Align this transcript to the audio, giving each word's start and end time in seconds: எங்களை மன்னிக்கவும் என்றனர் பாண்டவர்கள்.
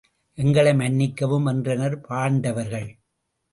எங்களை 0.37 0.73
மன்னிக்கவும் 0.73 1.45
என்றனர் 1.45 2.01
பாண்டவர்கள். 2.01 2.89